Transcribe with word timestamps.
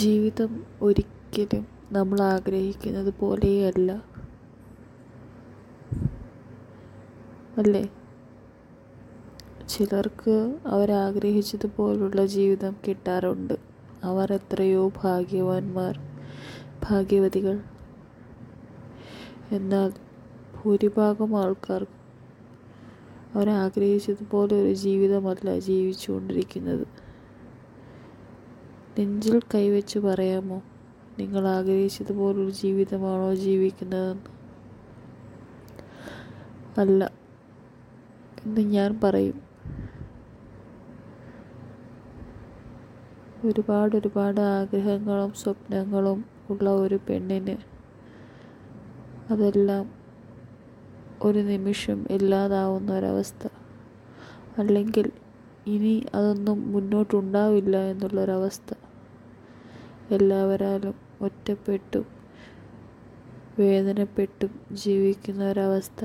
ജീവിതം 0.00 0.66
ഒരിക്കലും 0.82 1.66
നമ്മൾ 1.92 2.20
ആഗ്രഹിക്കുന്നത് 2.20 3.14
പോലെയല്ല. 3.20 3.92
അല്ലേ? 7.56 7.88
ചിലർക്ക് 9.68 10.58
അവരാഗ്രഹിച്ചതുപോലുള്ള 10.66 12.26
ജീവിതം 12.26 12.76
കിട്ടാറുണ്ട്. 12.88 13.54
അവർ 14.04 14.32
എത്രയോ 14.32 14.92
ഭാഗ്യവാന്മാർ 15.02 15.98
ഭാഗ്യവതികൾ. 16.90 17.60
എന്നാൽ 19.52 19.92
ഭൂരിഭാഗം 20.54 21.38
ആൾക്കാർക്കും 21.40 22.04
അവരാഗ്രഹിച്ചതുപോലെ 23.34 24.62
ഒരു 24.62 24.74
ജീവിതമല്ല 24.74 25.58
ജീവിച്ചുകൊണ്ടിരിക്കുന്നത്. 25.58 27.03
നെഞ്ചിൽ 28.98 29.40
കൈവച്ച് 29.54 29.98
പറയാമോ? 29.98 30.62
നിങ്ങൾ 31.18 31.48
ആഗ്രഹിച്ചതുപോലൊരു 31.48 32.50
ജീവിതമാണോ 32.50 33.34
ജീവിക്കുന്നതെന്ന്? 33.34 34.22
അല്ല 36.80 37.12
എന്ന് 38.46 38.60
ഞാൻ 38.60 39.00
പറയും. 39.04 39.42
ഒരുപാട് 43.44 43.96
ഒരുപാട് 43.96 44.40
ആഗ്രഹങ്ങളും 44.40 45.32
സ്വപ്നങ്ങളും 45.32 46.24
ഉള്ള 46.50 46.70
ഒരു 46.70 47.00
പെണ്ണിന് 47.08 47.56
അതെല്ലാം 49.30 49.90
ഒരു 51.22 51.38
നിമിഷം 51.38 52.06
ഇല്ലാതാവുന്ന 52.10 52.92
ഒരവസ്ഥ. 52.92 53.48
അല്ലെങ്കിൽ 54.58 55.12
ഇനി 55.66 56.06
അതൊന്നും 56.14 56.72
മുന്നോട്ടുണ്ടാവില്ല 56.72 57.76
എന്നുള്ളൊരവസ്ഥ. 57.76 58.74
എല്ലാവരാലും 60.10 60.94
ഒറ്റപ്പെട്ടും 61.20 62.06
വേദനപ്പെട്ടും 63.58 64.52
ജീവിക്കുന്ന 64.72 65.44
ഒരവസ്ഥ 65.44 66.04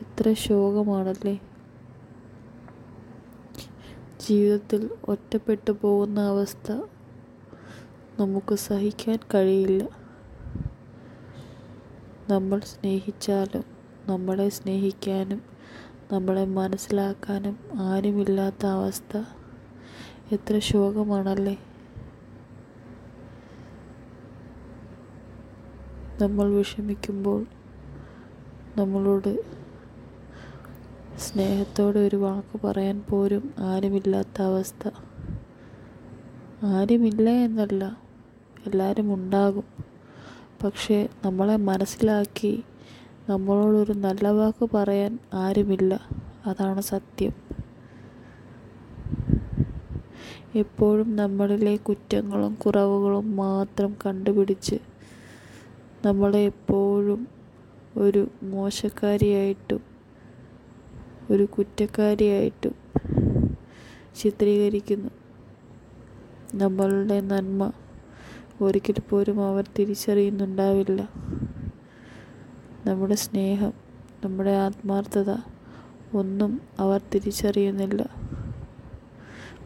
എത്ര 0.00 0.32
ശോകമാണല്ലേ? 0.32 1.40
ജീവിതത്തിൽ 4.20 4.90
ഒറ്റപ്പെട്ടു 5.08 5.70
പോകുന്ന 5.70 6.20
അവസ്ഥ 6.20 6.72
നമുക്ക് 8.20 8.54
സഹിക്കാൻ 8.54 9.18
കഴിയില്ല. 9.34 9.82
നമ്മൾ 12.30 12.60
സ്നേഹിച്ചാലും 12.60 13.64
നമ്മളെ 14.06 14.48
സ്നേഹിക്കാനും 14.48 15.53
നമ്മളെ 16.12 16.44
മനസ്സിലാക്കാനും 16.44 17.58
ആരുമില്ലാത്ത 17.74 18.66
അവസ്ഥ. 18.66 19.22
എത്ര 20.32 20.58
ശോകമാണല്ലേ? 20.58 21.58
നമ്മൾ 26.22 26.50
വിഷമിക്കുമ്പോൾ 26.50 27.46
നമ്മളോട് 28.76 29.44
സ്നേഹത്തോടെ 31.18 31.98
ഒരു 31.98 32.16
വാക്ക് 32.16 32.66
പറയാൻ 32.66 33.02
പോലും 33.08 33.54
ആരുമില്ലാത്ത 33.58 34.42
അവസ്ഥ. 34.42 34.88
ആരുമില്ല 36.62 37.30
എന്നല്ല 37.30 37.98
എല്ലാവരും 38.66 39.14
ഉണ്ടാകും. 39.14 39.64
പക്ഷേ 40.64 41.08
നമ്മളെ 41.24 41.56
മനസ്സിലാക്കി 41.56 42.64
നമ്മളോടൊരു 43.28 43.92
നല്ല 43.92 44.28
വാക്ക് 44.28 44.68
പറയാൻ 44.74 45.18
ആരുമില്ല. 45.34 46.00
അതാണ് 46.46 46.80
സത്യം. 46.80 47.32
എപ്പോഴും 50.54 51.16
നമ്മളിലെ 51.16 51.76
കുറ്റങ്ങളും 51.76 52.54
കുറവുകളും 52.54 53.36
മാത്രം 53.36 53.96
കണ്ടുപിടിച്ച് 54.06 54.78
നമ്മളെ 56.06 56.38
എപ്പോഴും 56.38 57.28
ഒരു 57.96 58.28
മോശക്കാരിയായിട്ടും 58.42 59.82
ഒരു 61.30 61.44
കുറ്റക്കാരിയായിട്ടും 61.44 62.74
ചിത്രീകരിക്കുന്നു. 64.16 65.10
നമ്മളുടെ 66.54 67.20
നന്മ 67.20 67.72
ഒരിക്കൽ 68.60 69.00
പോലും 69.10 69.44
അവർ 69.44 69.64
തിരിച്ചറിയുന്നുണ്ടാവില്ല. 69.78 71.08
നമ്മുടെ 72.86 73.14
സ്നേഹം 73.14 73.72
നമ്മുടെ 74.24 74.50
ആത്മാർത്ഥത 74.50 75.36
ഒന്നും 76.14 76.60
അവർ 76.78 77.00
തിരിച്ചറിയുന്നില്ല. 77.14 78.10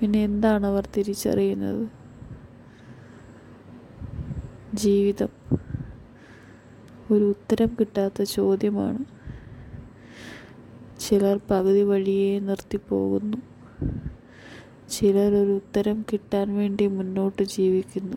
പിന്നെ 0.00 0.24
എന്താണ് 0.24 0.66
അവർ 0.66 0.88
തിരിച്ചറിയുന്നത്? 0.96 1.88
ജീവിതം. 4.74 5.28
ഒരു 7.10 7.24
ഉത്തരം 7.24 7.76
കിട്ടാത്ത 7.80 8.22
ചോദ്യമാണ്. 8.22 9.04
ചിലർ 11.00 11.40
പകുതി 11.50 11.82
വഴിയെ 11.82 12.38
നിർത്തിപ്പോകുന്നു. 12.38 13.36
ചിലർ 14.90 15.34
ഒരു 15.34 15.50
ഉത്തരം 15.50 16.04
കിട്ടാൻ 16.12 16.56
വേണ്ടി 16.56 16.86
മുന്നോട്ട് 16.86 17.42
ജീവിക്കുന്നു. 17.42 18.16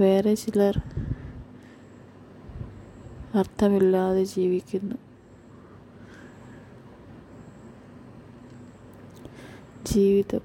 വേറെ 0.00 0.34
ചിലർ 0.34 0.82
അർത്ഥമില്ലാതെ 3.36 4.24
ജീവിക്കുന്നു. 4.24 4.94
ജീവിതം 9.84 10.40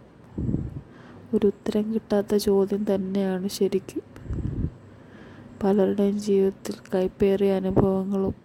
ഒരു 1.34 1.48
ഉത്തരം 1.48 1.94
കിട്ടാത്ത 1.94 2.36
ചോദ്യം 2.36 2.96
തന്നെയാണ് 2.96 3.48
ശരിക്കും. 3.48 4.02
പലരുടെയും 5.64 6.20
ജീവിതത്തിൽ 6.20 6.76
കൈപ്പേറിയ 6.96 7.54
അനുഭവങ്ങളും 7.54 8.36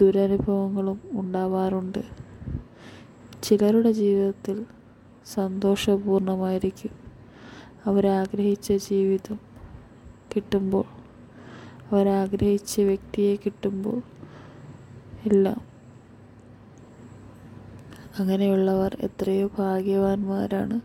ദുരനുഭവങ്ങളും 0.00 1.00
ഉണ്ടാവാറുണ്ട്. 1.12 2.02
ചിലരുടെ 3.42 3.92
ജീവിതത്തിൽ 3.92 4.64
സന്തോഷപൂർണമായിരിക്കും. 5.26 6.90
അവരാഗ്രഹിച്ച 7.86 8.72
ജീവിതം 8.72 9.38
കിട്ടുമ്പോൾ 10.36 10.95
അവരാഗ്രഹിച്ച 11.92 12.80
വ്യക്തിയെ 12.80 13.36
കിട്ടുമ്പോൾ 13.36 14.02
എല്ലാം. 15.26 15.76
അങ്ങനെയുള്ളവർ 18.18 18.96
എത്രയോ 19.00 19.50
ഭാഗ്യവാന്മാരാണ്. 19.58 20.80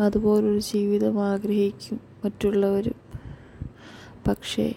അതുപോലൊരു 0.00 0.58
ജീവിതം 0.58 1.26
ആഗ്രഹിക്കും 1.26 2.00
മറ്റുള്ളവരും. 2.24 2.94
പക്ഷേ 4.28 4.74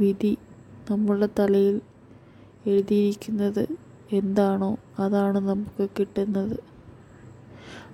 വിധി 0.00 0.38
നമ്മളുടെ 0.90 1.28
തലയിൽ 1.38 1.80
എഴുതിയിരിക്കുന്നത് 2.66 3.68
എന്താണോ 4.12 4.76
അതാണ് 4.98 5.38
നമുക്ക് 5.38 5.88
കിട്ടുന്നത്. 6.00 6.60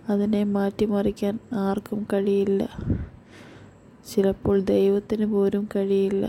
അതിനെ 0.09 0.45
മാറ്റിമറിക്കാൻ 0.45 1.39
ആർക്കും 1.53 2.07
കഴിയില്ല. 2.13 2.69
ചിലപ്പോൾ 4.11 4.61
ദൈവത്തിന് 4.61 5.27
പോലും 5.27 5.69
കഴിയില്ല. 5.77 6.25